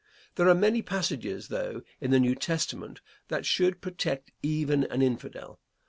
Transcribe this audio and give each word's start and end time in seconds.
There 0.33 0.47
are 0.49 0.55
many 0.55 0.81
passages, 0.81 1.49
though, 1.49 1.83
in 1.99 2.09
the 2.09 2.19
New 2.19 2.33
Testament, 2.33 3.01
that 3.27 3.45
should 3.45 3.81
protect 3.81 4.31
even 4.41 4.83
an 4.85 5.03
Infidel. 5.03 5.59